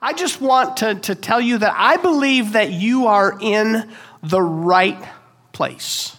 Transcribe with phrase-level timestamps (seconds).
[0.00, 3.90] I just want to, to tell you that I believe that you are in
[4.22, 5.02] the right
[5.52, 6.16] place.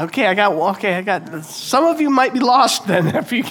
[0.00, 3.08] Okay, I got okay, I got some of you might be lost then.
[3.16, 3.44] If you,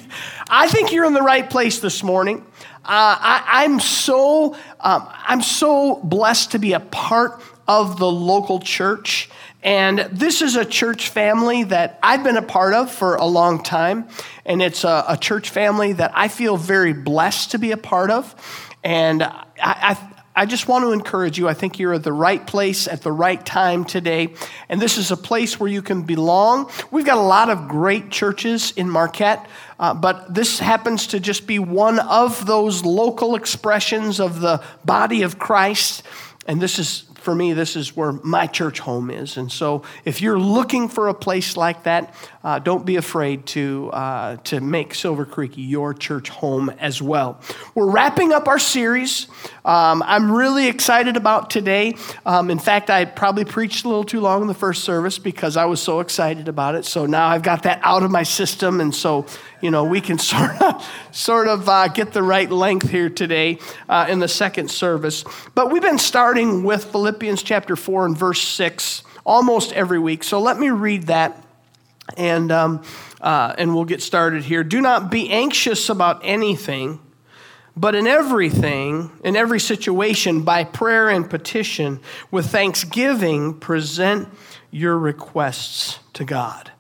[0.49, 2.46] I think you're in the right place this morning.
[2.83, 8.59] Uh, I, am so um, I'm so blessed to be a part of the local
[8.59, 9.29] church.
[9.64, 13.61] And this is a church family that I've been a part of for a long
[13.61, 14.07] time.
[14.46, 18.10] And it's a, a church family that I feel very blessed to be a part
[18.10, 18.36] of.
[18.84, 21.47] And I, I, I just want to encourage you.
[21.47, 24.34] I think you're at the right place at the right time today.
[24.70, 26.71] And this is a place where you can belong.
[26.89, 29.46] We've got a lot of great churches in Marquette,
[29.78, 35.22] uh, but this happens to just be one of those local expressions of the body
[35.23, 36.03] of Christ.
[36.48, 39.38] And this is for me, this is where my church home is.
[39.38, 43.89] And so, if you're looking for a place like that, uh, don't be afraid to,
[43.94, 47.39] uh, to make Silver Creek your church home as well.
[47.75, 49.27] We're wrapping up our series.
[49.64, 51.95] Um, I'm really excited about today.
[52.25, 55.56] Um, in fact, I probably preached a little too long in the first service because
[55.56, 56.86] I was so excited about it.
[56.86, 58.81] So now I've got that out of my system.
[58.81, 59.28] And so,
[59.61, 63.59] you know, we can sort of, sort of uh, get the right length here today
[63.88, 65.23] uh, in the second service.
[65.53, 70.23] But we've been starting with Philippians chapter 4 and verse 6 almost every week.
[70.23, 71.45] So let me read that
[72.17, 72.84] and, um,
[73.22, 74.64] uh, and we'll get started here.
[74.64, 77.00] Do not be anxious about anything,
[77.76, 84.28] but in everything, in every situation, by prayer and petition, with thanksgiving, present
[84.72, 86.72] your requests to God.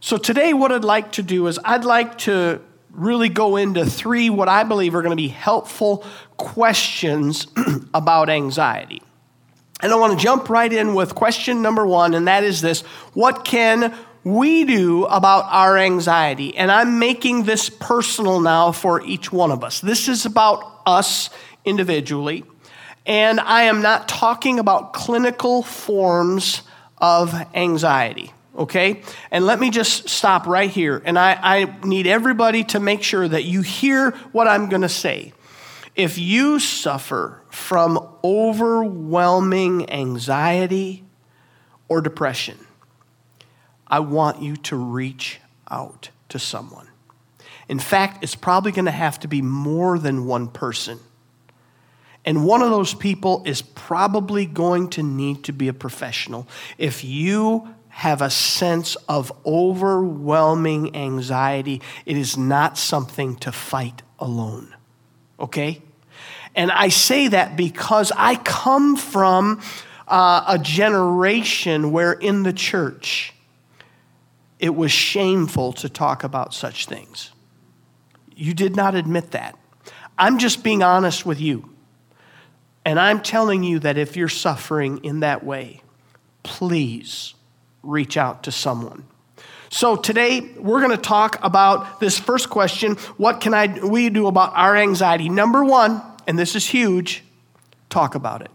[0.00, 4.30] So, today, what I'd like to do is I'd like to really go into three
[4.30, 6.04] what I believe are going to be helpful
[6.36, 7.46] questions
[7.94, 9.02] about anxiety.
[9.82, 12.82] And I want to jump right in with question number one, and that is this
[13.14, 16.56] What can we do about our anxiety?
[16.56, 19.80] And I'm making this personal now for each one of us.
[19.80, 21.30] This is about us
[21.64, 22.44] individually.
[23.06, 26.62] And I am not talking about clinical forms
[26.98, 29.02] of anxiety okay?
[29.30, 31.00] And let me just stop right here.
[31.04, 34.88] And I, I need everybody to make sure that you hear what I'm going to
[34.88, 35.32] say.
[35.96, 41.04] If you suffer from overwhelming anxiety
[41.88, 42.58] or depression,
[43.90, 45.40] I want you to reach
[45.70, 46.88] out to someone.
[47.68, 50.98] In fact, it's probably going to have to be more than one person.
[52.24, 56.48] And one of those people is probably going to need to be a professional.
[56.78, 61.82] If you have a sense of overwhelming anxiety.
[62.06, 64.74] It is not something to fight alone.
[65.38, 65.82] Okay?
[66.54, 69.60] And I say that because I come from
[70.08, 73.34] uh, a generation where in the church
[74.60, 77.30] it was shameful to talk about such things.
[78.36, 79.58] You did not admit that.
[80.18, 81.70] I'm just being honest with you.
[82.84, 85.82] And I'm telling you that if you're suffering in that way,
[86.42, 87.34] please
[87.82, 89.04] reach out to someone.
[89.70, 94.26] So today we're going to talk about this first question, what can I we do
[94.26, 95.28] about our anxiety?
[95.28, 97.22] Number 1, and this is huge,
[97.88, 98.50] talk about it.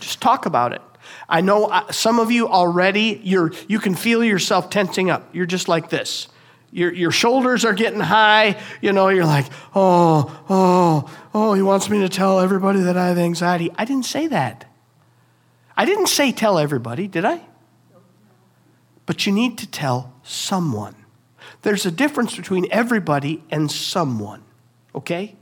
[0.00, 0.80] Just talk about it.
[1.28, 5.34] I know uh, some of you already you're you can feel yourself tensing up.
[5.34, 6.28] You're just like this.
[6.74, 8.58] Your, your shoulders are getting high.
[8.80, 9.44] You know, you're like,
[9.74, 13.70] oh, oh, oh, he wants me to tell everybody that I have anxiety.
[13.76, 14.64] I didn't say that.
[15.76, 17.42] I didn't say tell everybody, did I?
[19.06, 20.94] but you need to tell someone.
[21.62, 24.42] There's a difference between everybody and someone,
[24.94, 25.36] okay?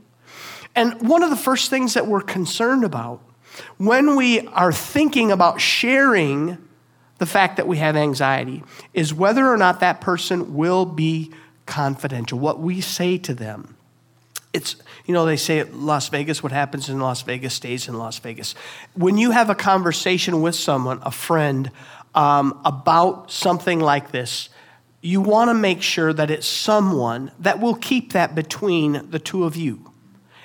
[0.75, 3.21] And one of the first things that we're concerned about
[3.77, 6.57] when we are thinking about sharing
[7.17, 8.63] the fact that we have anxiety
[8.93, 11.31] is whether or not that person will be
[11.65, 13.75] confidential, what we say to them.
[14.53, 14.75] It's,
[15.05, 18.55] you know, they say Las Vegas, what happens in Las Vegas stays in Las Vegas.
[18.95, 21.71] When you have a conversation with someone, a friend,
[22.15, 24.49] um, about something like this,
[25.01, 29.45] you want to make sure that it's someone that will keep that between the two
[29.45, 29.90] of you.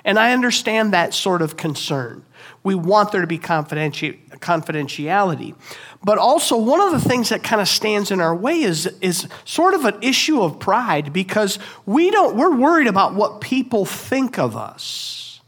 [0.06, 2.25] And I understand that sort of concern.
[2.62, 5.56] We want there to be confidenti- confidentiality.
[6.05, 9.26] But also, one of the things that kind of stands in our way is, is
[9.44, 14.38] sort of an issue of pride because we don't, we're worried about what people think
[14.38, 15.41] of us.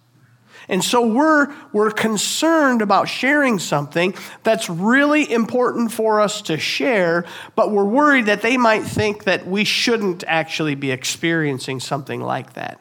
[0.69, 4.13] And so we're, we're concerned about sharing something
[4.43, 9.47] that's really important for us to share, but we're worried that they might think that
[9.47, 12.81] we shouldn't actually be experiencing something like that.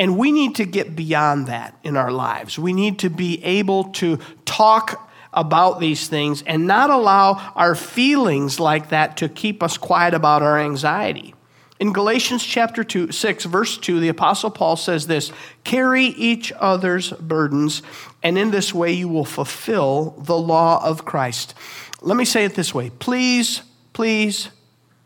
[0.00, 2.58] And we need to get beyond that in our lives.
[2.58, 8.58] We need to be able to talk about these things and not allow our feelings
[8.58, 11.34] like that to keep us quiet about our anxiety.
[11.78, 15.32] In Galatians chapter 2, 6, verse 2, the Apostle Paul says this
[15.64, 17.82] Carry each other's burdens,
[18.22, 21.52] and in this way you will fulfill the law of Christ.
[22.00, 23.60] Let me say it this way please,
[23.92, 24.48] please,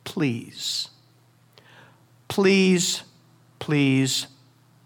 [0.04, 0.88] please,
[2.28, 3.02] please,
[3.58, 4.28] please,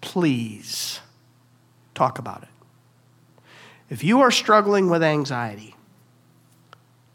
[0.01, 1.01] please
[1.95, 2.49] talk about it.
[3.91, 5.75] If you are struggling with anxiety,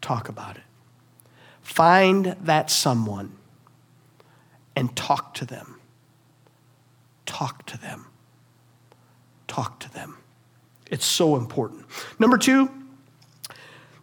[0.01, 0.63] talk about it.
[1.61, 3.37] Find that someone
[4.75, 5.79] and talk to them.
[7.25, 8.07] Talk to them.
[9.47, 10.17] Talk to them.
[10.89, 11.85] It's so important.
[12.19, 12.69] Number two,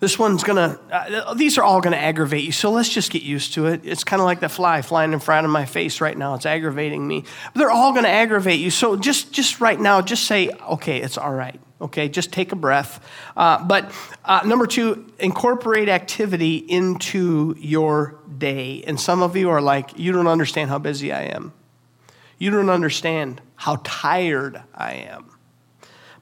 [0.01, 3.55] this one's gonna, uh, these are all gonna aggravate you, so let's just get used
[3.55, 3.83] to it.
[3.85, 6.35] It's kind of like the fly flying in front of my face right now.
[6.35, 7.25] It's aggravating me.
[7.53, 11.19] But they're all gonna aggravate you, so just, just right now, just say, okay, it's
[11.19, 11.61] all right.
[11.81, 13.03] Okay, just take a breath.
[13.37, 13.91] Uh, but
[14.25, 18.85] uh, number two, incorporate activity into your day.
[18.87, 21.55] And some of you are like, you don't understand how busy I am.
[22.37, 25.31] You don't understand how tired I am.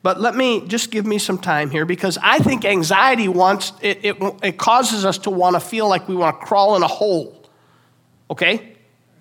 [0.08, 3.98] But let me just give me some time here because I think anxiety wants, it,
[4.02, 6.86] it, it causes us to want to feel like we want to crawl in a
[6.88, 7.44] hole.
[8.30, 8.72] Okay?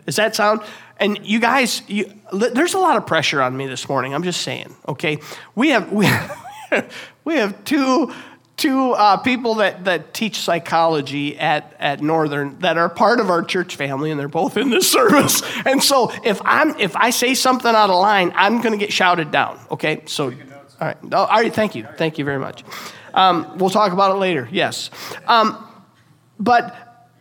[0.06, 0.62] Does that sound?
[0.96, 4.14] And you guys, you, there's a lot of pressure on me this morning.
[4.14, 5.18] I'm just saying, okay?
[5.56, 6.94] We have, we have,
[7.26, 8.14] we have two,
[8.56, 13.44] two uh, people that, that teach psychology at, at Northern that are part of our
[13.44, 15.42] church family, and they're both in this service.
[15.66, 18.94] And so if, I'm, if I say something out of line, I'm going to get
[18.94, 20.04] shouted down, okay?
[20.06, 20.32] So,
[20.80, 20.98] all right.
[21.12, 21.88] Oh, all right, thank you.
[21.98, 22.64] Thank you very much.
[23.14, 24.90] Um, we'll talk about it later, yes.
[25.26, 25.66] Um,
[26.40, 26.76] but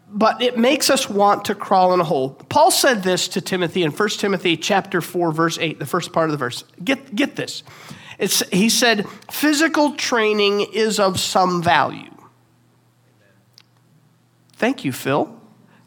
[0.09, 2.31] but it makes us want to crawl in a hole.
[2.49, 6.27] Paul said this to Timothy in 1 Timothy chapter 4 verse 8, the first part
[6.27, 6.65] of the verse.
[6.83, 7.63] Get get this.
[8.19, 12.11] It's, he said physical training is of some value.
[14.55, 15.39] Thank you, Phil.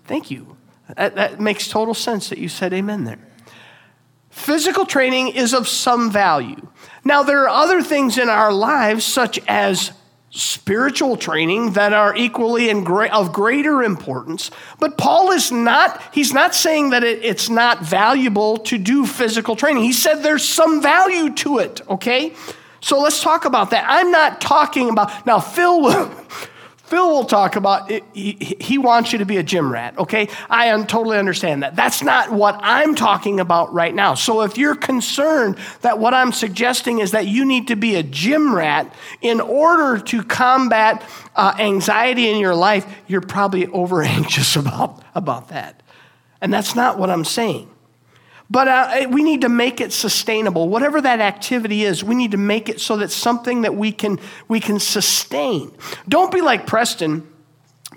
[0.06, 0.58] Thank you.
[0.96, 3.29] That, that makes total sense that you said amen there.
[4.40, 6.66] Physical training is of some value.
[7.04, 9.92] Now, there are other things in our lives, such as
[10.32, 14.50] spiritual training that are equally and of greater importance.
[14.80, 19.58] But Paul is not, he's not saying that it, it's not valuable to do physical
[19.58, 19.84] training.
[19.84, 22.34] He said there's some value to it, okay?
[22.80, 23.86] So let's talk about that.
[23.90, 26.12] I'm not talking about, now, Phil will.
[26.90, 30.28] Phil will talk about it, he, he, wants you to be a gym rat, okay?
[30.50, 31.76] I totally understand that.
[31.76, 34.16] That's not what I'm talking about right now.
[34.16, 38.02] So if you're concerned that what I'm suggesting is that you need to be a
[38.02, 38.92] gym rat
[39.22, 45.50] in order to combat uh, anxiety in your life, you're probably over anxious about, about
[45.50, 45.84] that.
[46.42, 47.70] And that's not what I'm saying.
[48.52, 50.70] But uh, we need to make it sustainable.
[50.70, 54.20] Whatever that activity is, we need to make it so that something that we can,
[54.48, 55.72] we can sustain.
[56.08, 57.28] Don't be like Preston.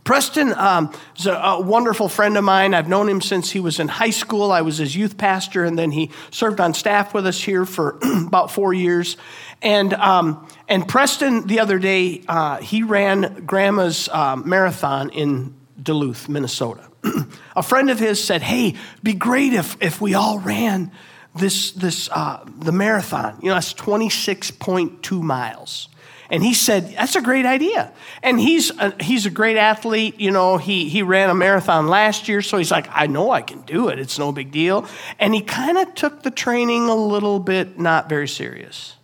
[0.04, 2.74] Preston um, is a, a, wonderful friend of mine.
[2.74, 4.50] I've known him since he was in high school.
[4.50, 7.98] I was his youth pastor, and then he served on staff with us here for
[8.26, 9.16] about four years.
[9.60, 16.28] And, um, and Preston, the other day, uh, he ran Grandma's um, marathon in Duluth,
[16.28, 16.88] Minnesota.
[17.56, 20.92] a friend of his said, Hey, be great if, if we all ran
[21.34, 23.38] this, this uh, the marathon.
[23.42, 25.88] You know, that's 26.2 miles.
[26.30, 27.92] And he said, That's a great idea.
[28.22, 30.20] And he's a, he's a great athlete.
[30.20, 33.42] You know, he, he ran a marathon last year, so he's like, I know I
[33.42, 33.98] can do it.
[33.98, 34.86] It's no big deal.
[35.18, 38.96] And he kind of took the training a little bit not very serious.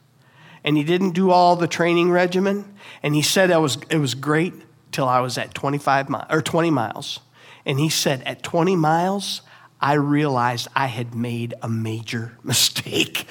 [0.64, 2.75] And he didn't do all the training regimen.
[3.02, 4.54] And he said it was, it was great
[4.92, 7.21] till I was at 25 mi- or 20 miles.
[7.64, 9.42] And he said, At 20 miles,
[9.80, 13.26] I realized I had made a major mistake.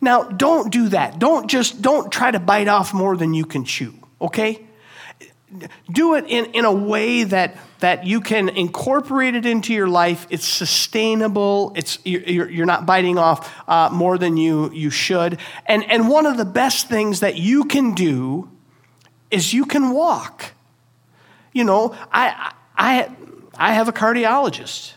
[0.00, 1.18] Now, don't do that.
[1.18, 4.66] Don't just, don't try to bite off more than you can chew, okay?
[5.90, 10.26] Do it in, in a way that, that you can incorporate it into your life.
[10.28, 11.72] It's sustainable.
[11.76, 15.38] It's, you're, you're not biting off uh, more than you, you should.
[15.66, 18.50] And, and one of the best things that you can do
[19.30, 20.52] is you can walk.
[21.52, 23.14] You know, I, I,
[23.54, 24.92] I have a cardiologist,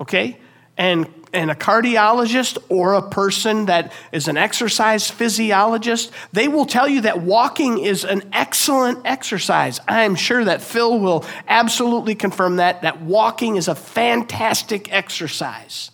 [0.00, 0.38] okay?
[0.76, 6.88] And, and a cardiologist or a person that is an exercise physiologist, they will tell
[6.88, 9.80] you that walking is an excellent exercise.
[9.86, 15.90] I'm sure that Phil will absolutely confirm that, that walking is a fantastic exercise.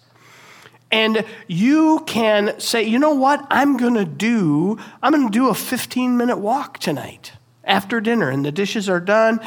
[0.90, 3.44] And you can say, you know what?
[3.50, 7.32] I'm going to do, I'm going to do a 15 minute walk tonight
[7.64, 9.40] after dinner and the dishes are done.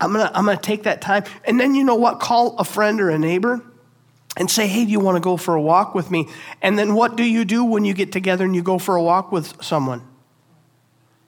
[0.00, 1.24] I'm gonna, I'm gonna take that time.
[1.44, 2.20] And then you know what?
[2.20, 3.62] Call a friend or a neighbor
[4.36, 6.28] and say, hey, do you wanna go for a walk with me?
[6.60, 9.02] And then what do you do when you get together and you go for a
[9.02, 10.06] walk with someone?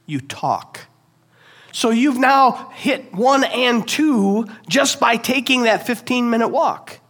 [0.07, 0.81] You talk.
[1.73, 7.01] So you've now hit one and two just by taking that 15 minute walk.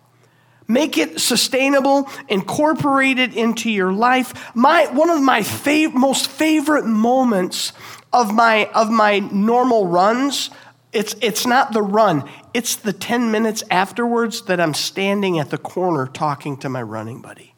[0.70, 4.54] Make it sustainable, incorporate it into your life.
[4.54, 7.72] My, one of my fav- most favorite moments
[8.12, 10.50] of my, of my normal runs,
[10.92, 15.58] it's, it's not the run, it's the 10 minutes afterwards that I'm standing at the
[15.58, 17.54] corner talking to my running buddy.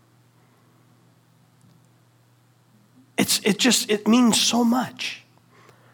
[3.16, 5.22] It's, it just, it means so much.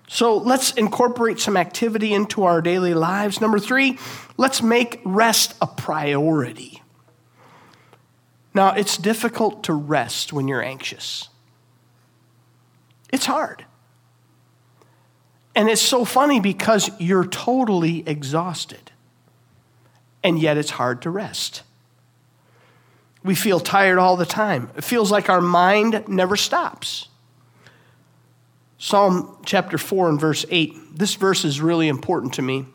[0.09, 3.41] So let's incorporate some activity into our daily lives.
[3.41, 3.99] Number three,
[4.37, 6.83] let's make rest a priority.
[8.55, 11.29] Now, it's difficult to rest when you're anxious.
[13.13, 13.67] It's hard.
[15.57, 18.93] And it's so funny because you're totally exhausted.
[20.23, 21.63] And yet it's hard to rest.
[23.25, 24.71] We feel tired all the time.
[24.77, 27.09] It feels like our mind never stops.
[28.77, 30.99] Psalm chapter 4 and verse 8.
[30.99, 32.67] This verse is really important to me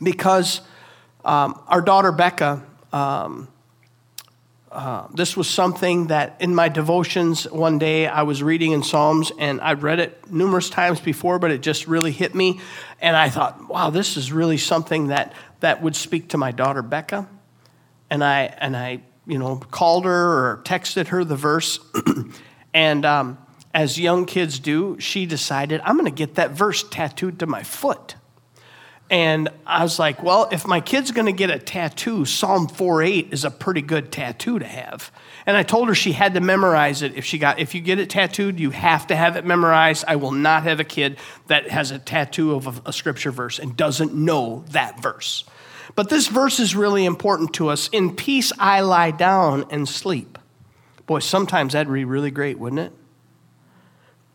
[0.00, 0.60] because
[1.24, 2.62] um, our daughter Becca
[2.92, 3.48] um,
[4.70, 9.32] uh, this was something that in my devotions one day I was reading in Psalms
[9.38, 12.60] and I'd read it numerous times before, but it just really hit me.
[13.00, 16.82] And I thought, wow, this is really something that, that would speak to my daughter
[16.82, 17.26] Becca.
[18.10, 21.78] And I, and I you know, called her or texted her the verse.
[22.74, 23.38] and um,
[23.74, 27.62] as young kids do, she decided, I'm going to get that verse tattooed to my
[27.62, 28.16] foot.
[29.10, 33.32] And I was like, well, if my kid's going to get a tattoo, Psalm 4:8
[33.32, 35.10] is a pretty good tattoo to have.
[35.46, 37.14] And I told her she had to memorize it.
[37.16, 40.04] If she got if you get it tattooed, you have to have it memorized.
[40.06, 43.58] I will not have a kid that has a tattoo of a, a scripture verse
[43.58, 45.44] and doesn't know that verse.
[45.94, 47.88] But this verse is really important to us.
[47.88, 50.38] In peace I lie down and sleep.
[51.06, 52.92] Boy, sometimes that'd be really great, wouldn't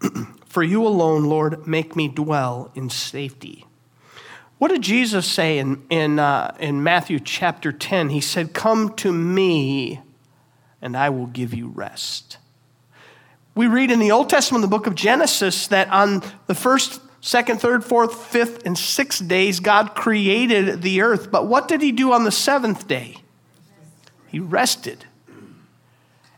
[0.01, 0.11] it?
[0.47, 3.67] For you alone, Lord, make me dwell in safety.
[4.57, 8.09] What did Jesus say in, in, uh, in Matthew chapter 10?
[8.09, 9.99] He said, Come to me,
[10.81, 12.37] and I will give you rest.
[13.55, 17.59] We read in the Old Testament, the book of Genesis, that on the first, second,
[17.59, 21.29] third, fourth, fifth, and sixth days, God created the earth.
[21.31, 23.17] But what did he do on the seventh day?
[24.27, 25.05] He rested.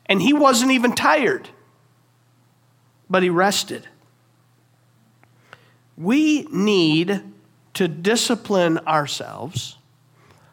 [0.08, 1.50] And he wasn't even tired,
[3.10, 3.88] but he rested.
[5.98, 7.24] We need
[7.76, 9.78] to discipline ourselves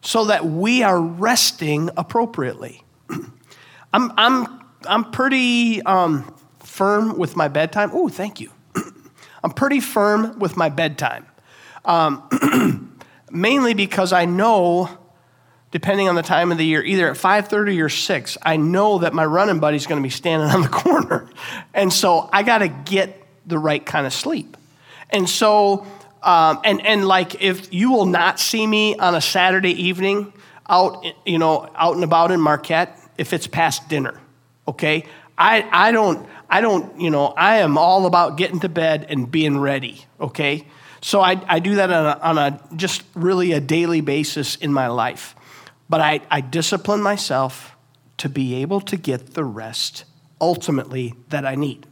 [0.03, 2.83] so that we are resting appropriately.
[3.93, 7.91] I'm, I'm, I'm pretty um, firm with my bedtime.
[7.93, 8.51] Oh, thank you.
[9.45, 11.27] I'm pretty firm with my bedtime.
[11.85, 12.99] Um,
[13.31, 14.91] mainly because I know,
[15.71, 19.15] depending on the time of the year, either at 5.30 or 6, I know that
[19.15, 21.29] my running buddy's going to be standing on the corner.
[21.73, 24.57] And so I got to get the right kind of sleep.
[25.11, 25.87] And so
[26.23, 30.33] um, and, and like if you will not see me on a Saturday evening
[30.69, 34.21] out, you know, out and about in Marquette if it's past dinner,
[34.67, 35.05] okay?
[35.37, 39.31] I, I don't, I don't, you know, I am all about getting to bed and
[39.31, 40.67] being ready, okay?
[41.01, 44.73] So I, I do that on a, on a just really a daily basis in
[44.73, 45.35] my life.
[45.89, 47.77] But I, I discipline myself
[48.19, 50.05] to be able to get the rest
[50.41, 51.87] ultimately that I need.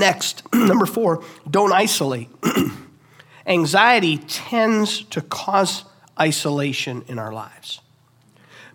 [0.00, 2.30] Next, number four, don't isolate.
[3.46, 5.84] Anxiety tends to cause
[6.18, 7.82] isolation in our lives.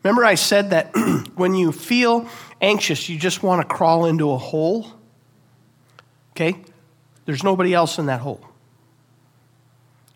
[0.03, 0.91] Remember, I said that
[1.35, 2.29] when you feel
[2.61, 4.85] anxious, you just want to crawl into a hole?
[6.33, 6.61] Okay?
[7.25, 8.45] There's nobody else in that hole.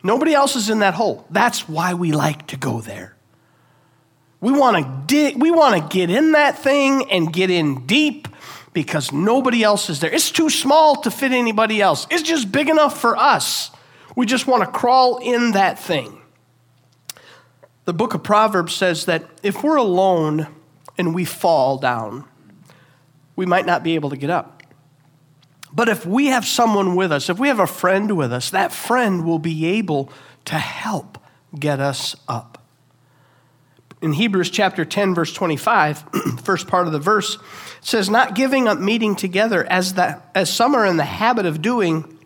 [0.03, 1.25] Nobody else is in that hole.
[1.31, 3.15] That's why we like to go there.
[4.41, 8.28] We want to dig, we want to get in that thing and get in deep
[8.79, 10.09] because nobody else is there.
[10.09, 12.07] It's too small to fit anybody else.
[12.09, 13.71] It's just big enough for us.
[14.15, 16.21] We just want to crawl in that thing.
[17.83, 20.47] The book of Proverbs says that if we're alone
[20.97, 22.23] and we fall down,
[23.35, 24.63] we might not be able to get up.
[25.73, 28.71] But if we have someone with us, if we have a friend with us, that
[28.71, 30.09] friend will be able
[30.45, 31.17] to help
[31.53, 32.59] get us up
[34.01, 36.03] in Hebrews chapter 10, verse 25,
[36.43, 37.37] first part of the verse,
[37.81, 41.61] says, Not giving up meeting together as, the, as some are in the habit of
[41.61, 42.19] doing,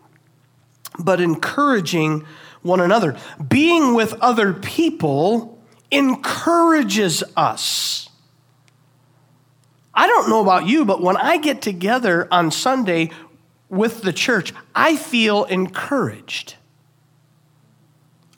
[0.98, 2.24] but encouraging
[2.62, 3.16] one another.
[3.46, 8.08] Being with other people encourages us.
[9.94, 13.10] I don't know about you, but when I get together on Sunday
[13.68, 16.56] with the church, I feel encouraged.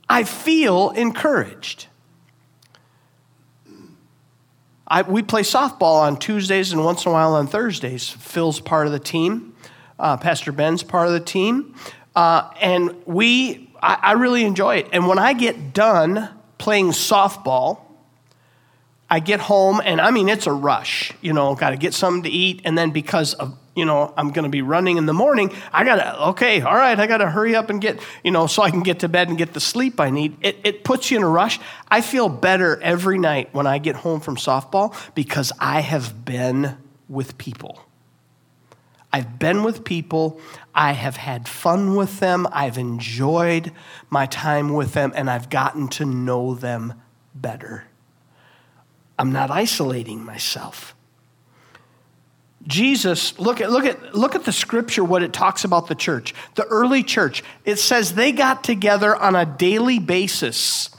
[0.09, 1.87] I feel encouraged.
[4.89, 8.09] I, we play softball on Tuesdays and once in a while on Thursdays.
[8.09, 9.55] Phil's part of the team.
[9.99, 11.75] Uh, Pastor Ben's part of the team.
[12.15, 14.89] Uh, and we, I, I really enjoy it.
[14.93, 17.81] And when I get done playing softball.
[19.09, 21.13] I get home, and I mean, it's a rush.
[21.21, 22.63] You know, got to get something to eat.
[22.65, 25.85] And then because of, you know, I'm going to be running in the morning, I
[25.85, 28.63] got to, okay, all right, I got to hurry up and get, you know, so
[28.63, 30.37] I can get to bed and get the sleep I need.
[30.41, 31.61] It, it puts you in a rush.
[31.89, 36.79] I feel better every night when I get home from softball because I have been
[37.07, 37.79] with people.
[39.13, 40.41] I've been with people.
[40.75, 42.49] I have had fun with them.
[42.53, 43.73] I've enjoyed
[44.09, 46.95] my time with them, and I've gotten to know them
[47.35, 47.85] better.
[49.19, 50.96] I'm not isolating myself.
[52.67, 56.35] Jesus, look at, look, at, look at the scripture, what it talks about the church.
[56.57, 60.91] The early church, it says they got together on a daily basis.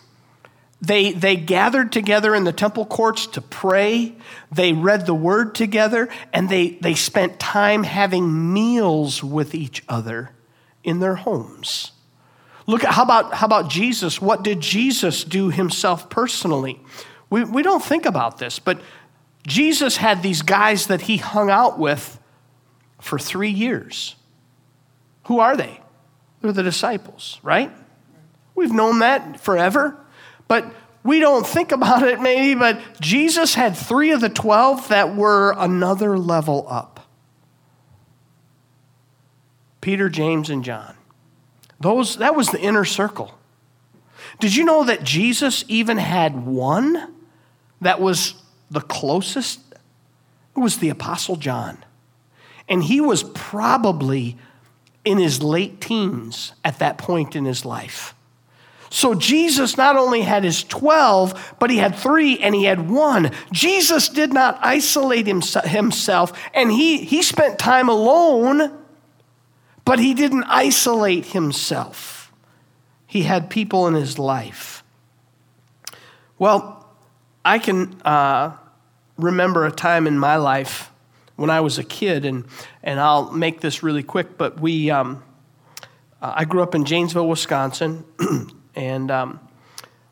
[0.81, 4.15] They, they gathered together in the temple courts to pray.
[4.51, 10.31] They read the word together, and they, they spent time having meals with each other
[10.83, 11.91] in their homes.
[12.67, 14.21] Look at how about, how about Jesus?
[14.21, 16.79] What did Jesus do himself personally?
[17.29, 18.79] We, we don't think about this, but
[19.47, 22.19] Jesus had these guys that he hung out with
[22.99, 24.15] for three years.
[25.25, 25.79] Who are they?
[26.41, 27.71] They're the disciples, right?
[28.55, 29.97] We've known that forever,
[30.49, 30.69] but
[31.01, 35.55] we don't think about it maybe, but Jesus had three of the 12 that were
[35.57, 36.93] another level up
[39.79, 40.95] Peter, James, and John.
[41.79, 43.37] Those, that was the inner circle.
[44.41, 47.13] Did you know that Jesus even had one
[47.79, 48.33] that was
[48.69, 49.59] the closest
[50.55, 51.83] was the Apostle John.
[52.67, 54.37] And he was probably
[55.05, 58.13] in his late teens at that point in his life.
[58.89, 63.31] So Jesus not only had his 12, but he had three and he had one.
[63.51, 68.71] Jesus did not isolate himself, and he, he spent time alone,
[69.83, 72.31] but he didn't isolate himself.
[73.05, 74.83] He had people in his life.
[76.39, 76.76] Well,
[77.47, 78.57] I can uh,
[79.17, 80.91] remember a time in my life
[81.37, 82.45] when I was a kid, and,
[82.83, 85.23] and I'll make this really quick, but we, um,
[86.21, 88.03] uh, I grew up in Janesville, Wisconsin,
[88.75, 89.39] and um,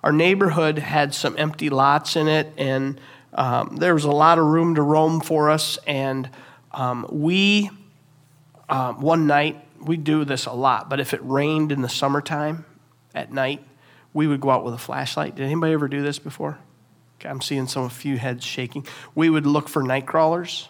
[0.02, 3.02] our neighborhood had some empty lots in it, and
[3.34, 5.78] um, there was a lot of room to roam for us.
[5.86, 6.30] And
[6.72, 7.70] um, we,
[8.70, 12.64] uh, one night, we do this a lot, but if it rained in the summertime
[13.14, 13.62] at night,
[14.14, 15.36] we would go out with a flashlight.
[15.36, 16.60] Did anybody ever do this before?
[17.24, 18.86] I'm seeing some a few heads shaking.
[19.14, 20.70] We would look for night crawlers,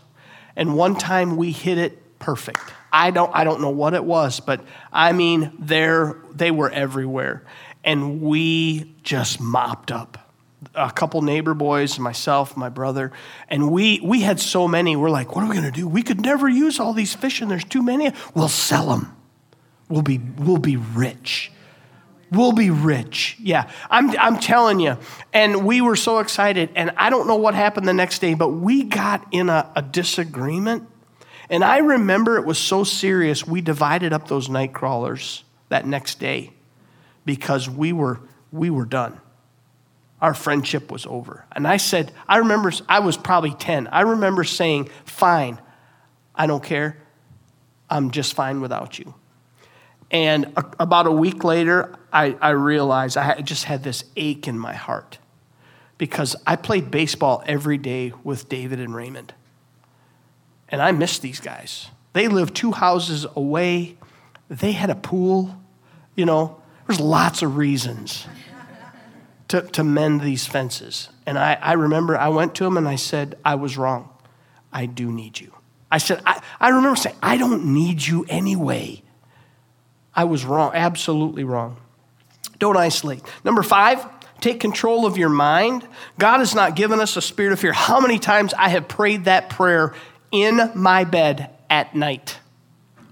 [0.56, 2.60] and one time we hit it perfect.
[2.92, 7.44] I don't I don't know what it was, but I mean there they were everywhere,
[7.84, 10.26] and we just mopped up
[10.74, 13.12] a couple neighbor boys, myself, my brother,
[13.50, 14.96] and we we had so many.
[14.96, 15.88] We're like, what are we going to do?
[15.88, 18.12] We could never use all these fish, and there's too many.
[18.34, 19.16] We'll sell them.
[19.90, 21.52] We'll be we'll be rich.
[22.32, 23.38] We'll be rich.
[23.40, 24.98] Yeah, I'm, I'm telling you.
[25.32, 26.70] And we were so excited.
[26.76, 29.82] And I don't know what happened the next day, but we got in a, a
[29.82, 30.90] disagreement.
[31.50, 36.20] And I remember it was so serious, we divided up those night crawlers that next
[36.20, 36.54] day
[37.26, 38.20] because we were,
[38.52, 39.20] we were done.
[40.22, 41.46] Our friendship was over.
[41.52, 43.88] And I said, I remember, I was probably 10.
[43.88, 45.60] I remember saying, Fine,
[46.34, 46.98] I don't care.
[47.90, 49.14] I'm just fine without you.
[50.12, 54.58] And a, about a week later, I, I realized I just had this ache in
[54.58, 55.18] my heart
[55.98, 59.34] because I played baseball every day with David and Raymond.
[60.70, 61.88] And I miss these guys.
[62.14, 63.98] They lived two houses away,
[64.50, 65.56] they had a pool.
[66.16, 68.26] You know, there's lots of reasons
[69.50, 71.10] to, to mend these fences.
[71.26, 74.10] And I, I remember I went to them and I said, I was wrong.
[74.72, 75.54] I do need you.
[75.92, 79.02] I said, I, I remember saying, I don't need you anyway.
[80.16, 81.78] I was wrong, absolutely wrong.
[82.58, 83.22] Don't isolate.
[83.44, 84.06] Number five,
[84.40, 85.86] take control of your mind.
[86.18, 87.74] God has not given us a spirit of fear.
[87.74, 89.94] How many times I have prayed that prayer
[90.32, 92.40] in my bed at night?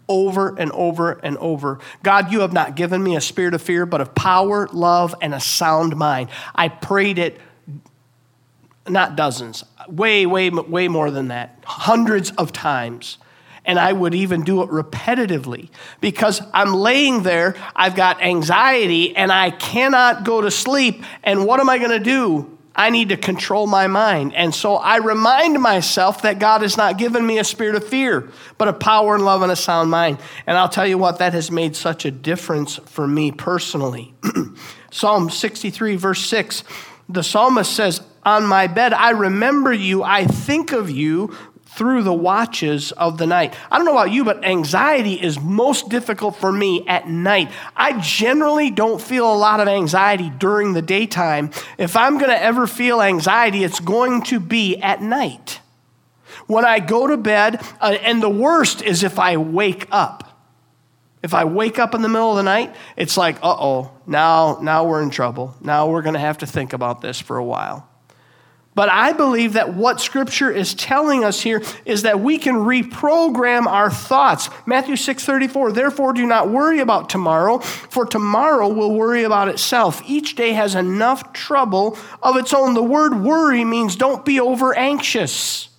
[0.08, 1.80] Over and over and over.
[2.04, 5.34] God, you have not given me a spirit of fear, but of power, love, and
[5.34, 6.30] a sound mind.
[6.54, 7.40] I prayed it
[8.88, 13.18] not dozens, way, way, way more than that, hundreds of times
[13.66, 15.70] and I would even do it repetitively
[16.02, 21.04] because I'm laying there, I've got anxiety, and I cannot go to sleep.
[21.24, 22.58] And what am I going to do?
[22.76, 24.34] I need to control my mind.
[24.34, 28.30] And so I remind myself that God has not given me a spirit of fear,
[28.58, 30.18] but a power and love and a sound mind.
[30.48, 34.16] And I'll tell you what, that has made such a difference for me personally.
[34.92, 36.64] Psalm 63, verse 6,
[37.10, 41.36] the psalmist says, On my bed, I remember you, I think of you
[41.76, 43.56] through the watches of the night.
[43.72, 47.52] I don't know about you, but anxiety is most difficult for me at night.
[47.76, 51.52] I generally don't feel a lot of anxiety during the daytime.
[51.78, 55.60] If I'm going to ever feel anxiety, it's going to be at night.
[56.48, 60.30] When I go to bed, uh, and the worst is if I wake up.
[61.24, 64.60] If I wake up in the middle of the night, it's like, uh oh, now,
[64.62, 65.56] now we're in trouble.
[65.62, 67.88] Now we're going to have to think about this for a while.
[68.76, 73.68] But I believe that what Scripture is telling us here is that we can reprogram
[73.68, 74.50] our thoughts.
[74.66, 80.02] Matthew 6 34, therefore do not worry about tomorrow, for tomorrow will worry about itself.
[80.06, 82.74] Each day has enough trouble of its own.
[82.74, 85.70] The word worry means don't be over anxious.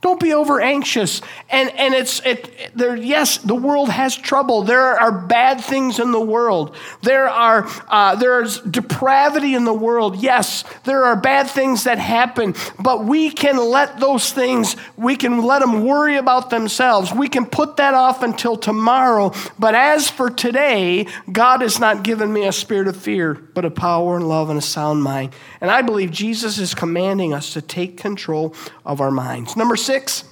[0.00, 1.20] Don't be over anxious.
[1.50, 4.62] And, and it's, it, there, yes, the world has trouble.
[4.62, 6.74] There are bad things in the world.
[7.02, 10.16] There are, uh, there's depravity in the world.
[10.16, 15.42] Yes, there are bad things that happen, but we can let those things, we can
[15.42, 17.12] let them worry about themselves.
[17.12, 19.32] We can put that off until tomorrow.
[19.58, 23.70] But as for today, God has not given me a spirit of fear, but a
[23.70, 25.34] power and love and a sound mind.
[25.60, 29.56] And I believe Jesus is commanding us to take control of our minds.
[29.56, 30.24] Number six,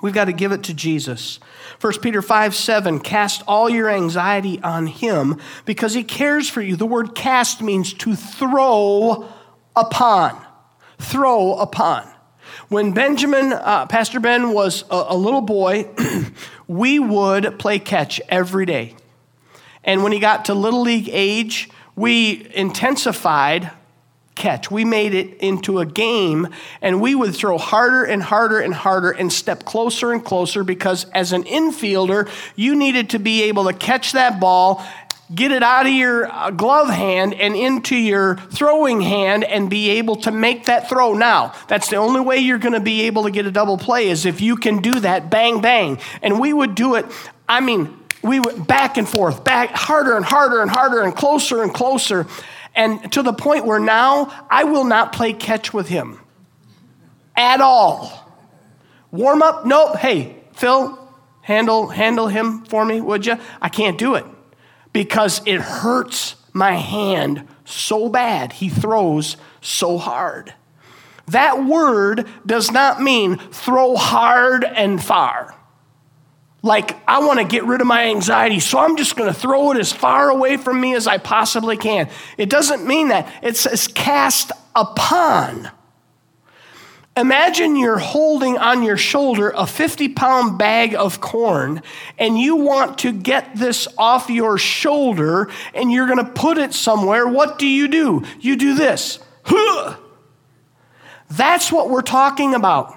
[0.00, 1.40] we've got to give it to Jesus.
[1.80, 6.76] 1 Peter 5 7, cast all your anxiety on him because he cares for you.
[6.76, 9.28] The word cast means to throw
[9.74, 10.40] upon.
[10.98, 12.08] Throw upon.
[12.68, 15.88] When Benjamin, uh, Pastor Ben, was a, a little boy,
[16.68, 18.94] we would play catch every day.
[19.82, 23.70] And when he got to little league age, we intensified
[24.34, 24.70] catch.
[24.70, 26.48] We made it into a game,
[26.80, 31.04] and we would throw harder and harder and harder and step closer and closer because,
[31.10, 34.84] as an infielder, you needed to be able to catch that ball.
[35.34, 39.90] Get it out of your uh, glove hand and into your throwing hand and be
[39.90, 41.14] able to make that throw.
[41.14, 44.08] Now, that's the only way you're going to be able to get a double play
[44.08, 45.98] is if you can do that bang, bang.
[46.20, 47.06] And we would do it,
[47.48, 51.62] I mean, we went back and forth, back harder and harder and harder and closer
[51.62, 52.26] and closer.
[52.74, 56.20] And to the point where now I will not play catch with him
[57.36, 58.18] at all.
[59.10, 59.66] Warm up?
[59.66, 59.96] Nope.
[59.96, 60.98] Hey, Phil,
[61.42, 63.36] handle handle him for me, would you?
[63.60, 64.24] I can't do it
[64.92, 68.54] because it hurts my hand so bad.
[68.54, 70.54] He throws so hard.
[71.26, 75.54] That word does not mean throw hard and far
[76.62, 79.72] like I want to get rid of my anxiety, so I'm just going to throw
[79.72, 82.08] it as far away from me as I possibly can.
[82.38, 83.32] It doesn't mean that.
[83.42, 85.70] It says cast upon.
[87.14, 91.82] Imagine you're holding on your shoulder a 50 pound bag of corn
[92.18, 96.72] and you want to get this off your shoulder and you're going to put it
[96.72, 97.28] somewhere.
[97.28, 98.24] What do you do?
[98.40, 99.18] You do this.
[101.30, 102.96] That's what we're talking about.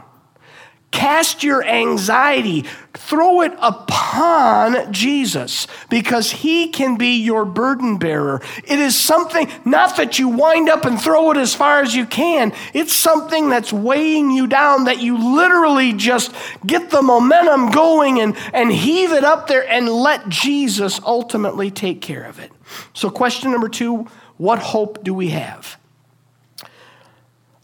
[0.95, 8.41] Cast your anxiety, throw it upon Jesus because he can be your burden bearer.
[8.63, 12.05] It is something, not that you wind up and throw it as far as you
[12.05, 16.33] can, it's something that's weighing you down that you literally just
[16.65, 21.99] get the momentum going and, and heave it up there and let Jesus ultimately take
[21.99, 22.53] care of it.
[22.93, 25.77] So, question number two what hope do we have?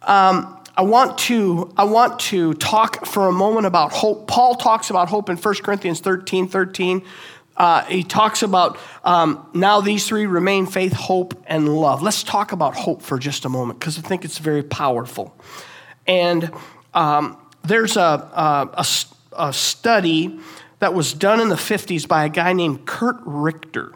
[0.02, 4.28] Um, I want to I want to talk for a moment about hope.
[4.28, 7.04] Paul talks about hope in 1 Corinthians 13, 13.
[7.58, 12.02] Uh, he talks about um, now these three remain faith, hope, and love.
[12.02, 15.36] Let's talk about hope for just a moment because I think it's very powerful.
[16.08, 16.52] And
[16.94, 18.86] um, there's a, a,
[19.34, 20.40] a study
[20.80, 23.94] that was done in the 50s by a guy named Curt Richter.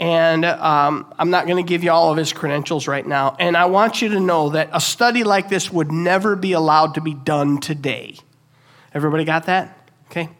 [0.00, 3.36] And um, I'm not going to give you all of his credentials right now.
[3.38, 6.94] And I want you to know that a study like this would never be allowed
[6.94, 8.16] to be done today.
[8.94, 9.90] Everybody got that?
[10.10, 10.30] Okay.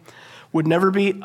[0.52, 1.12] Would never be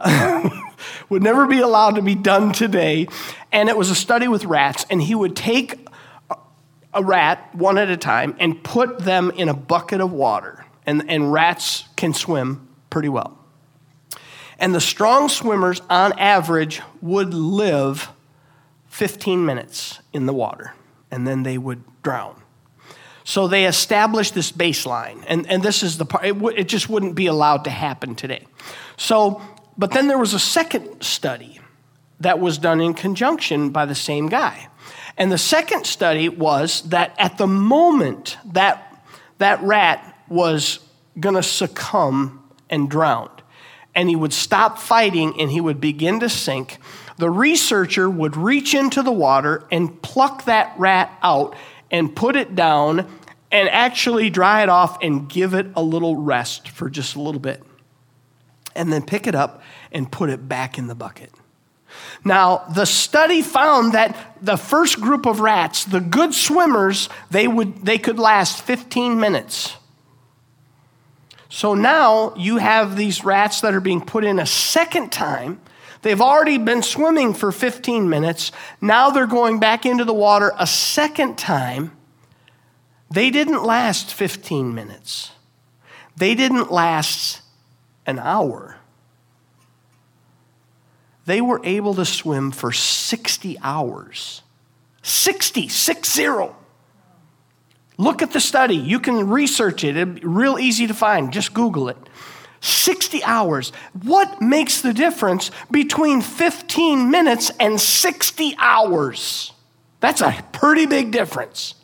[1.10, 3.08] would never be allowed to be done today.
[3.54, 5.88] And it was a study with rats, and he would take
[6.94, 10.66] a rat one at a time and put them in a bucket of water.
[10.86, 13.40] And, and rats can swim pretty well.
[14.60, 18.10] And the strong swimmers, on average, would live
[18.96, 20.74] 15 minutes in the water,
[21.12, 22.42] and then they would drown.
[23.26, 26.88] So they established this baseline, and, and this is the part, it, w- it just
[26.88, 28.48] wouldn't be allowed to happen today.
[28.96, 29.42] So,
[29.78, 31.60] but then there was a second study
[32.22, 34.70] that was done in conjunction by the same guy.
[35.18, 39.04] And the second study was that at the moment that
[39.40, 40.80] that rat was
[41.20, 43.42] going to succumb and drowned,
[43.94, 46.78] and he would stop fighting and he would begin to sink,
[47.18, 51.56] the researcher would reach into the water and pluck that rat out
[51.90, 53.08] and put it down
[53.52, 57.40] and actually dry it off and give it a little rest for just a little
[57.40, 57.64] bit.
[58.76, 61.32] And then pick it up and put it back in the bucket.
[62.26, 67.86] Now, the study found that the first group of rats, the good swimmers, they, would,
[67.86, 69.78] they could last 15 minutes.
[71.50, 75.62] So now you have these rats that are being put in a second time.
[76.06, 78.52] They've already been swimming for 15 minutes.
[78.80, 81.98] Now they're going back into the water a second time.
[83.10, 85.32] They didn't last 15 minutes,
[86.16, 87.42] they didn't last
[88.06, 88.78] an hour.
[91.26, 94.44] They were able to swim for 60 hours.
[95.02, 96.56] 60, six zero.
[97.98, 98.76] Look at the study.
[98.76, 99.98] You can research it.
[99.98, 101.34] It's real easy to find.
[101.34, 101.98] Just Google it.
[102.66, 103.72] 60 hours.
[104.04, 109.54] What makes the difference between 15 minutes and 60 hours?
[110.00, 111.76] That's a pretty big difference.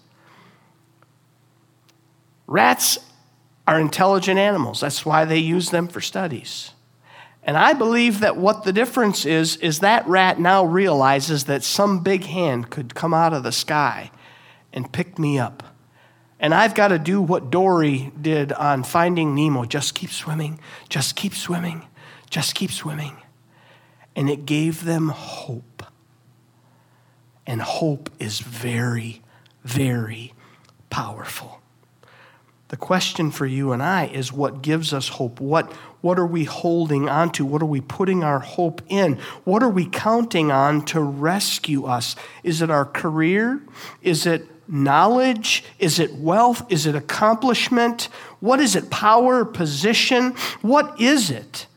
[2.47, 2.97] Rats
[3.67, 4.81] are intelligent animals.
[4.81, 6.71] That's why they use them for studies.
[7.43, 12.03] And I believe that what the difference is, is that rat now realizes that some
[12.03, 14.11] big hand could come out of the sky
[14.73, 15.63] and pick me up.
[16.41, 21.15] And I've got to do what Dory did on Finding Nemo just keep swimming, just
[21.15, 21.85] keep swimming,
[22.31, 23.15] just keep swimming.
[24.15, 25.83] And it gave them hope.
[27.45, 29.21] And hope is very,
[29.63, 30.33] very
[30.89, 31.61] powerful.
[32.69, 35.39] The question for you and I is what gives us hope?
[35.39, 37.45] What, what are we holding on to?
[37.45, 39.19] What are we putting our hope in?
[39.43, 42.15] What are we counting on to rescue us?
[42.43, 43.61] Is it our career?
[44.01, 45.63] Is it knowledge?
[45.79, 46.63] Is it wealth?
[46.69, 48.09] Is it accomplishment?
[48.39, 48.89] What is it?
[48.89, 50.31] Power, position?
[50.61, 51.67] What is it?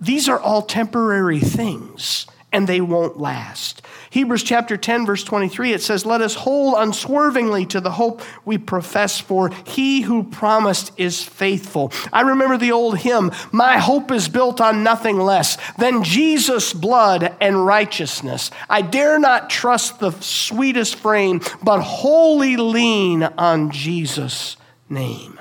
[0.00, 3.81] These are all temporary things and they won't last.
[4.12, 8.58] Hebrews chapter 10, verse 23, it says, Let us hold unswervingly to the hope we
[8.58, 11.90] profess, for he who promised is faithful.
[12.12, 17.34] I remember the old hymn, My hope is built on nothing less than Jesus' blood
[17.40, 18.50] and righteousness.
[18.68, 24.58] I dare not trust the sweetest frame, but wholly lean on Jesus'
[24.90, 25.40] name.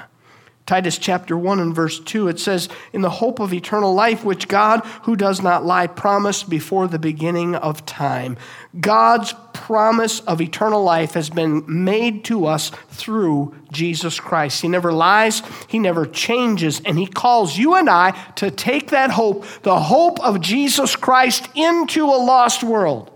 [0.67, 4.47] Titus chapter 1 and verse 2, it says, In the hope of eternal life, which
[4.47, 8.37] God, who does not lie, promised before the beginning of time.
[8.79, 14.61] God's promise of eternal life has been made to us through Jesus Christ.
[14.61, 19.11] He never lies, He never changes, and He calls you and I to take that
[19.11, 23.11] hope, the hope of Jesus Christ, into a lost world.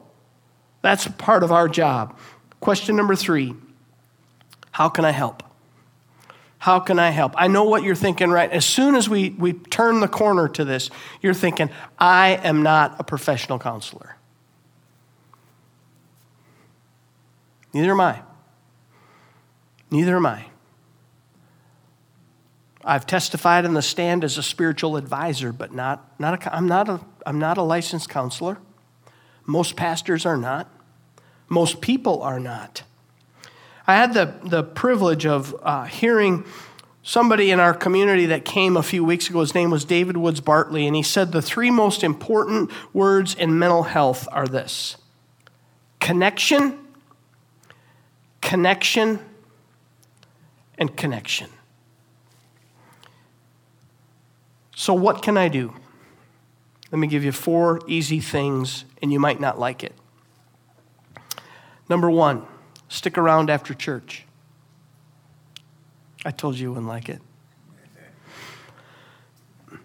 [0.82, 2.18] That's part of our job.
[2.60, 3.56] Question number three
[4.72, 5.45] How can I help?
[6.66, 7.34] How can I help?
[7.36, 8.50] I know what you're thinking, right?
[8.50, 10.90] As soon as we, we turn the corner to this,
[11.22, 14.16] you're thinking, I am not a professional counselor.
[17.72, 18.24] Neither am I.
[19.92, 20.48] Neither am I.
[22.84, 26.90] I've testified in the stand as a spiritual advisor, but not, not a, I'm, not
[26.90, 28.58] a, I'm not a licensed counselor.
[29.46, 30.68] Most pastors are not.
[31.48, 32.82] Most people are not.
[33.88, 36.44] I had the, the privilege of uh, hearing
[37.04, 39.42] somebody in our community that came a few weeks ago.
[39.42, 43.60] His name was David Woods Bartley, and he said the three most important words in
[43.60, 44.98] mental health are this
[46.00, 46.80] connection,
[48.42, 49.20] connection,
[50.78, 51.50] and connection.
[54.76, 55.74] So, what can I do?
[56.92, 59.94] Let me give you four easy things, and you might not like it.
[61.88, 62.46] Number one,
[62.96, 64.24] Stick around after church.
[66.24, 67.22] I told you you wouldn't like it.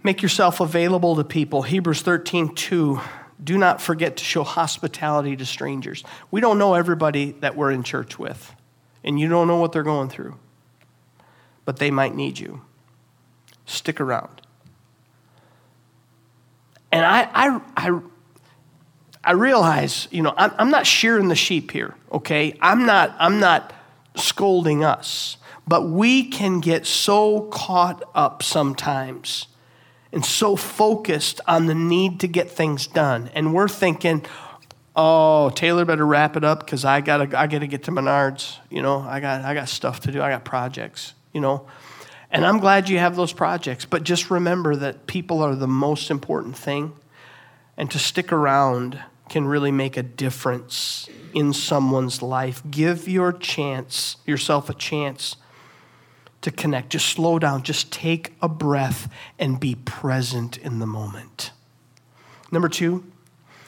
[0.04, 1.62] Make yourself available to people.
[1.62, 3.00] Hebrews 13, 2.
[3.42, 6.04] Do not forget to show hospitality to strangers.
[6.30, 8.54] We don't know everybody that we're in church with,
[9.02, 10.38] and you don't know what they're going through,
[11.64, 12.62] but they might need you.
[13.66, 14.40] Stick around.
[16.92, 18.00] And I, I, I
[19.22, 22.56] I realize, you know, I'm, I'm not shearing the sheep here, okay?
[22.60, 23.72] I'm not, I'm not
[24.14, 25.36] scolding us.
[25.66, 29.46] But we can get so caught up sometimes
[30.12, 33.30] and so focused on the need to get things done.
[33.34, 34.24] And we're thinking,
[34.96, 38.56] oh, Taylor better wrap it up because I gotta I gotta get to Menards.
[38.68, 41.66] You know, I got I got stuff to do, I got projects, you know.
[42.32, 46.10] And I'm glad you have those projects, but just remember that people are the most
[46.10, 46.92] important thing.
[47.76, 49.00] And to stick around
[49.30, 52.62] can really make a difference in someone's life.
[52.70, 55.36] Give your chance, yourself a chance
[56.42, 56.90] to connect.
[56.90, 61.52] Just slow down, just take a breath and be present in the moment.
[62.52, 63.04] Number two,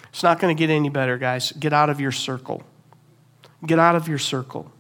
[0.09, 1.53] it's not going to get any better, guys.
[1.53, 2.63] Get out of your circle.
[3.65, 4.71] Get out of your circle.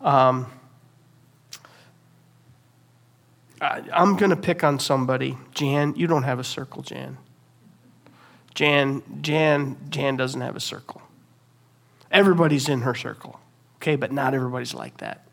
[0.00, 0.50] Um,
[3.60, 5.38] I, I'm going to pick on somebody.
[5.52, 7.18] Jan, you don't have a circle, Jan.
[8.56, 11.02] Jan, Jan, Jan doesn't have a circle.
[12.10, 13.38] Everybody's in her circle,
[13.76, 15.28] okay, but not everybody's like that.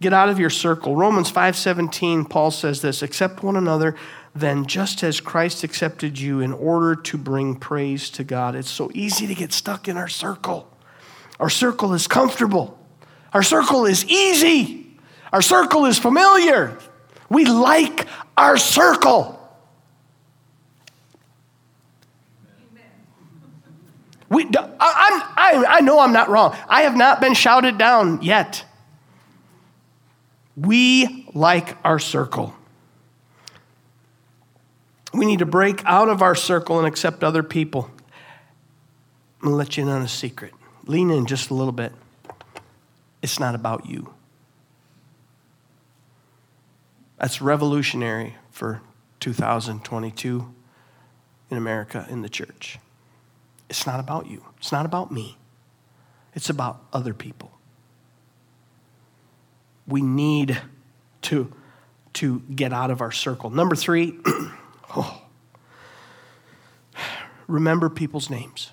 [0.00, 0.94] Get out of your circle.
[0.94, 3.96] Romans 5:17, Paul says this, accept one another,
[4.36, 8.54] then just as Christ accepted you in order to bring praise to God.
[8.54, 10.70] It's so easy to get stuck in our circle.
[11.40, 12.78] Our circle is comfortable.
[13.32, 14.96] Our circle is easy.
[15.32, 16.78] Our circle is familiar.
[17.28, 18.06] We like
[18.36, 19.41] our circle.
[24.32, 26.56] We, I, I, I know I'm not wrong.
[26.66, 28.64] I have not been shouted down yet.
[30.56, 32.54] We like our circle.
[35.12, 37.90] We need to break out of our circle and accept other people.
[39.40, 40.54] I'm going to let you in on a secret.
[40.86, 41.92] Lean in just a little bit.
[43.20, 44.14] It's not about you.
[47.18, 48.80] That's revolutionary for
[49.20, 50.54] 2022
[51.50, 52.78] in America in the church.
[53.68, 55.38] It's not about you, it's not about me,
[56.34, 57.50] it's about other people.
[59.86, 60.60] We need
[61.22, 61.52] to,
[62.14, 63.50] to get out of our circle.
[63.50, 64.18] Number three,
[64.96, 65.22] oh,
[67.48, 68.70] remember people's names.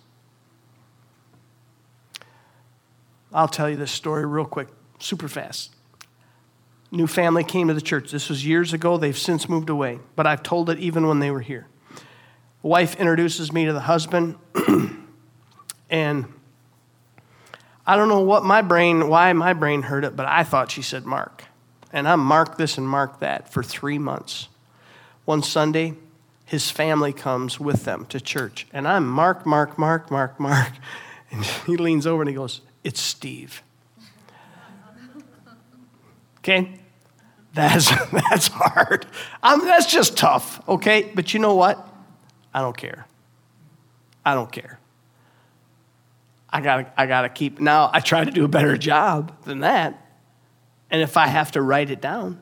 [3.34, 4.68] I'll tell you this story real quick,
[5.00, 5.72] super fast
[6.92, 8.12] new family came to the church.
[8.12, 8.98] This was years ago.
[8.98, 11.68] They've since moved away, but I've told it even when they were here.
[12.62, 14.36] Wife introduces me to the husband,
[15.90, 16.26] and
[17.88, 20.82] I don't know what my brain, why my brain heard it, but I thought she
[20.82, 21.46] said Mark.
[21.92, 24.50] And I marked this and marked that for three months.
[25.26, 25.96] One Sunday,
[26.46, 30.74] his family comes with them to church, and I'm Mark, Mark, Mark, Mark, Mark.
[31.32, 33.62] And he leans over and he goes, It's Steve.
[36.40, 36.80] Okay?
[37.54, 39.06] That's, that's hard.
[39.44, 41.12] Um, that's just tough, okay?
[41.14, 41.89] But you know what?
[42.60, 43.08] I don't care.
[44.26, 44.82] I don't care.
[46.50, 47.62] I gotta, I gotta keep.
[47.62, 50.06] Now, I try to do a better job than that.
[50.92, 52.42] And if I have to write it down,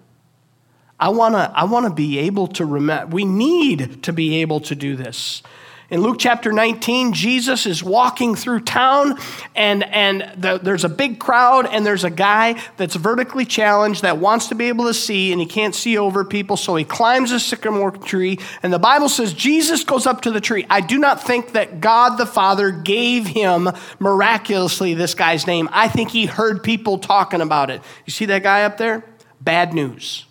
[1.00, 3.14] I wanna, I wanna be able to remember.
[3.16, 5.44] We need to be able to do this.
[5.90, 9.18] In Luke chapter 19, Jesus is walking through town,
[9.56, 14.18] and, and the, there's a big crowd, and there's a guy that's vertically challenged that
[14.18, 17.32] wants to be able to see, and he can't see over people, so he climbs
[17.32, 18.38] a sycamore tree.
[18.64, 20.66] And the Bible says Jesus goes up to the tree.
[20.70, 25.70] I do not think that God the Father gave him miraculously this guy's name.
[25.72, 27.82] I think he heard people talking about it.
[28.06, 29.06] You see that guy up there?
[29.40, 30.26] Bad news.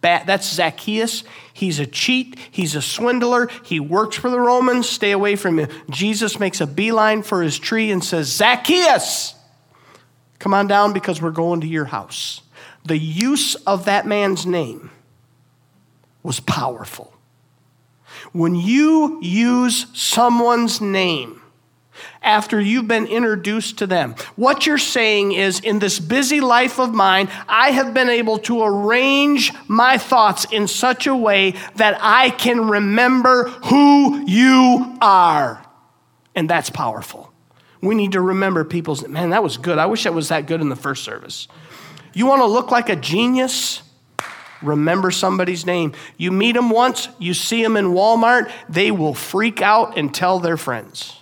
[0.00, 1.24] Bad, that's Zacchaeus.
[1.58, 2.38] He's a cheat.
[2.52, 3.48] He's a swindler.
[3.64, 4.88] He works for the Romans.
[4.88, 5.68] Stay away from him.
[5.90, 9.34] Jesus makes a beeline for his tree and says, Zacchaeus,
[10.38, 12.42] come on down because we're going to your house.
[12.84, 14.92] The use of that man's name
[16.22, 17.12] was powerful.
[18.30, 21.42] When you use someone's name,
[22.22, 24.14] after you've been introduced to them.
[24.36, 28.62] What you're saying is, in this busy life of mine, I have been able to
[28.62, 35.64] arrange my thoughts in such a way that I can remember who you are.
[36.34, 37.32] And that's powerful.
[37.80, 39.78] We need to remember people's, man, that was good.
[39.78, 41.48] I wish I was that good in the first service.
[42.12, 43.82] You want to look like a genius?
[44.62, 45.92] Remember somebody's name.
[46.16, 50.40] You meet them once, you see them in Walmart, they will freak out and tell
[50.40, 51.17] their friends.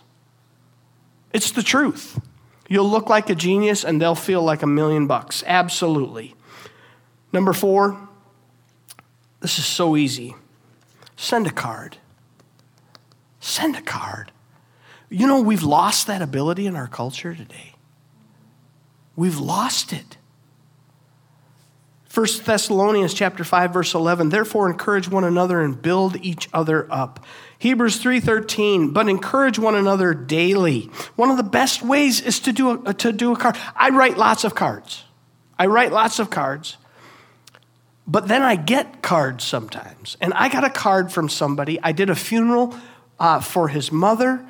[1.36, 2.18] It's the truth.
[2.66, 5.44] You'll look like a genius and they'll feel like a million bucks.
[5.46, 6.34] Absolutely.
[7.30, 8.08] Number four,
[9.40, 10.34] this is so easy.
[11.14, 11.98] Send a card.
[13.38, 14.32] Send a card.
[15.10, 17.74] You know, we've lost that ability in our culture today.
[19.14, 20.16] We've lost it.
[22.16, 27.24] 1 Thessalonians chapter 5 verse 11 therefore encourage one another and build each other up
[27.58, 30.90] Hebrews 3:13, but encourage one another daily.
[31.14, 33.56] One of the best ways is to do a, to do a card.
[33.74, 35.04] I write lots of cards.
[35.58, 36.76] I write lots of cards.
[38.06, 40.16] But then I get cards sometimes.
[40.20, 41.80] And I got a card from somebody.
[41.82, 42.76] I did a funeral
[43.18, 44.46] uh, for his mother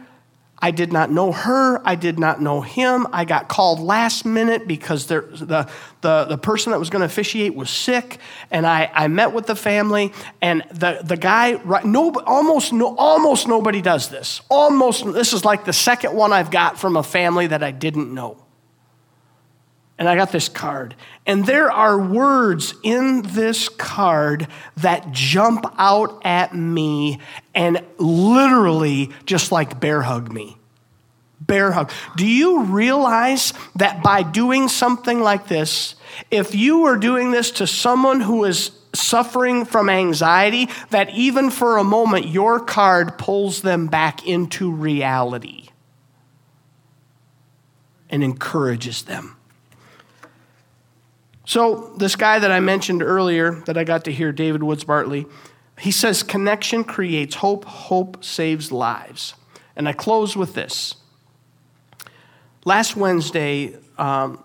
[0.58, 1.86] I did not know her.
[1.86, 3.06] I did not know him.
[3.12, 5.68] I got called last minute because there, the,
[6.00, 8.18] the, the person that was going to officiate was sick.
[8.50, 10.12] And I, I met with the family.
[10.40, 14.40] And the, the guy, no, almost, no, almost nobody does this.
[14.48, 18.14] Almost, this is like the second one I've got from a family that I didn't
[18.14, 18.45] know
[19.98, 20.94] and I got this card.
[21.24, 27.18] And there are words in this card that jump out at me
[27.54, 30.58] and literally just like bear hug me.
[31.40, 31.90] Bear hug.
[32.16, 35.94] Do you realize that by doing something like this,
[36.30, 41.76] if you were doing this to someone who is suffering from anxiety that even for
[41.76, 45.68] a moment your card pulls them back into reality
[48.08, 49.35] and encourages them.
[51.48, 55.26] So, this guy that I mentioned earlier that I got to hear, David Woods Bartley,
[55.78, 59.34] he says connection creates hope, hope saves lives.
[59.76, 60.96] And I close with this.
[62.64, 64.42] Last Wednesday, um,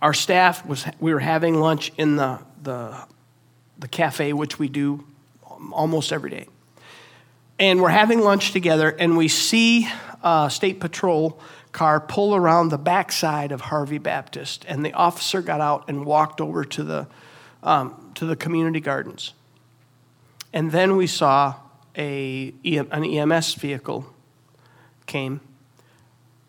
[0.00, 2.96] our staff was, we were having lunch in the, the,
[3.78, 5.04] the cafe, which we do
[5.70, 6.46] almost every day.
[7.58, 9.86] And we're having lunch together, and we see
[10.22, 11.38] a state patrol
[11.72, 16.40] car pull around the backside of Harvey Baptist, and the officer got out and walked
[16.40, 17.06] over to the,
[17.62, 19.32] um, to the community gardens.
[20.52, 21.54] And then we saw
[21.96, 24.06] a, an EMS vehicle
[25.06, 25.40] came.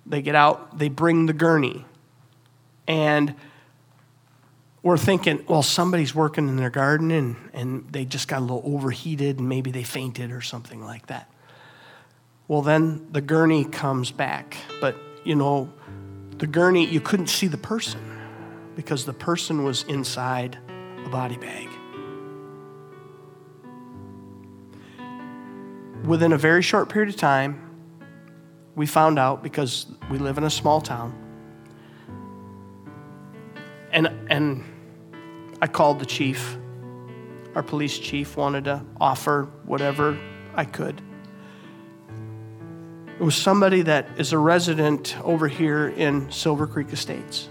[0.06, 1.86] They get out, they bring the gurney.
[2.88, 3.36] And
[4.82, 8.62] we're thinking, well, somebody's working in their garden and, and they just got a little
[8.66, 11.30] overheated and maybe they fainted or something like that.
[12.50, 14.58] Well, then the gurney comes back.
[14.82, 15.72] But, you know,
[16.38, 18.02] the gurney, you couldn't see the person
[18.76, 20.58] because the person was inside
[21.06, 21.70] a body bag.
[26.06, 27.60] within a very short period of time,
[28.76, 31.14] we found out because we live in a small town.
[33.92, 34.64] And, and
[35.62, 36.58] I called the chief.
[37.56, 40.18] Our police chief wanted to offer whatever
[40.56, 41.02] I could.
[43.20, 47.50] It was somebody that is a resident over here in Silver Creek Estates.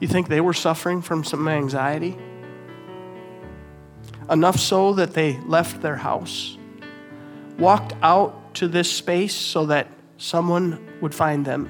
[0.00, 2.16] You think they were suffering from some anxiety?
[4.30, 6.56] enough so that they left their house,
[7.58, 11.68] walked out to this space so that someone would find them,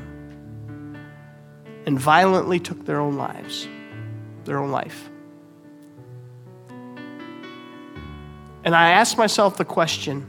[1.87, 3.69] and violently took their own lives,
[4.45, 5.11] their own life.
[8.65, 10.27] And I asked myself the question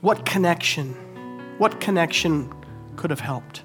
[0.00, 0.94] what connection,
[1.58, 2.50] what connection
[2.96, 3.62] could have helped?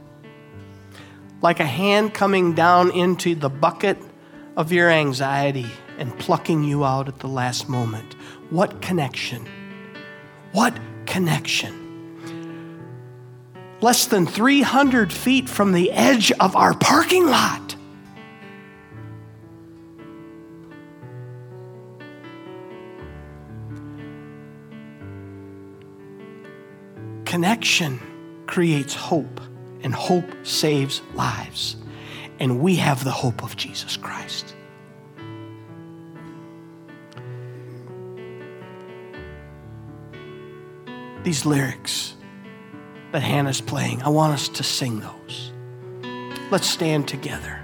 [1.42, 3.98] Like a hand coming down into the bucket
[4.58, 5.68] of your anxiety
[5.98, 8.16] and plucking you out at the last moment.
[8.50, 9.48] What connection?
[10.52, 11.82] What connection?
[13.80, 17.65] Less than 300 feet from the edge of our parking lot.
[27.36, 28.00] Connection
[28.48, 29.42] creates hope,
[29.84, 31.76] and hope saves lives
[32.40, 34.56] and we have the hope of Jesus Christ.
[41.24, 42.16] These lyrics
[43.12, 45.52] that Hannah's playing, I want us to sing those.
[46.52, 47.60] Let's stand together,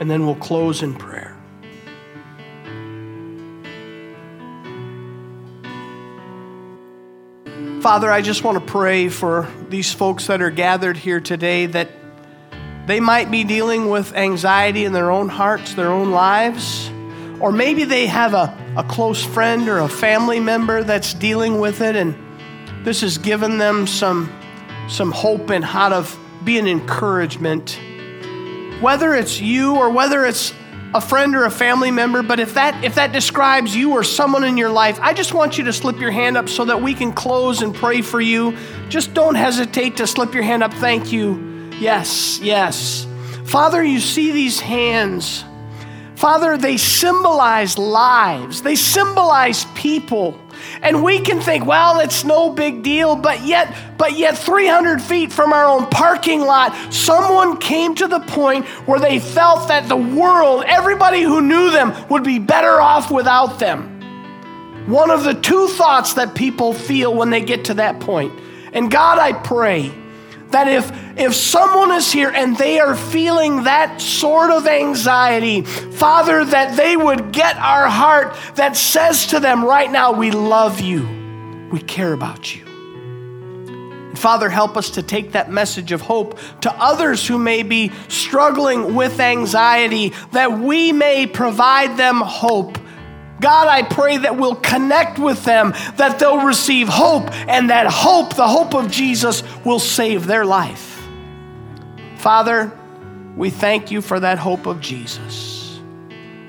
[0.00, 1.13] and then we'll close in prayer.
[7.84, 11.90] Father, I just want to pray for these folks that are gathered here today that
[12.86, 16.90] they might be dealing with anxiety in their own hearts, their own lives.
[17.40, 21.82] Or maybe they have a, a close friend or a family member that's dealing with
[21.82, 22.16] it, and
[22.86, 24.32] this has given them some,
[24.88, 26.10] some hope and how to
[26.42, 27.78] be an encouragement.
[28.80, 30.54] Whether it's you or whether it's
[30.94, 34.44] a friend or a family member, but if that if that describes you or someone
[34.44, 36.94] in your life, I just want you to slip your hand up so that we
[36.94, 38.56] can close and pray for you.
[38.88, 40.72] Just don't hesitate to slip your hand up.
[40.74, 41.70] Thank you.
[41.80, 43.08] Yes, yes.
[43.44, 45.44] Father, you see these hands.
[46.14, 50.38] Father, they symbolize lives, they symbolize people.
[50.82, 55.32] And we can think, well, it's no big deal, but yet, but yet 300 feet
[55.32, 59.96] from our own parking lot, someone came to the point where they felt that the
[59.96, 63.90] world, everybody who knew them, would be better off without them.
[64.86, 68.38] One of the two thoughts that people feel when they get to that point.
[68.72, 69.94] And God, I pray
[70.50, 76.44] that if if someone is here and they are feeling that sort of anxiety, Father,
[76.44, 81.68] that they would get our heart that says to them right now, we love you.
[81.70, 82.64] We care about you.
[84.14, 87.90] And Father, help us to take that message of hope to others who may be
[88.08, 92.78] struggling with anxiety, that we may provide them hope
[93.40, 98.36] God, I pray that we'll connect with them, that they'll receive hope, and that hope,
[98.36, 101.06] the hope of Jesus, will save their life.
[102.16, 102.72] Father,
[103.36, 105.80] we thank you for that hope of Jesus.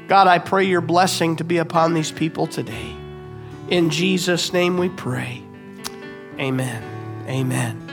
[0.08, 2.96] God, I pray your blessing to be upon these people today.
[3.70, 5.44] In Jesus' name we pray.
[6.40, 6.84] Amen.
[7.28, 7.85] Amen.